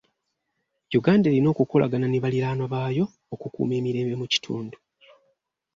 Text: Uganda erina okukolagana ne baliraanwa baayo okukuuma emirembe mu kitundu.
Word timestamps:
Uganda 0.99 1.25
erina 1.29 1.47
okukolagana 1.53 2.07
ne 2.09 2.21
baliraanwa 2.23 2.65
baayo 2.73 3.05
okukuuma 3.33 3.73
emirembe 3.79 4.13
mu 4.21 4.25
kitundu. 4.31 4.77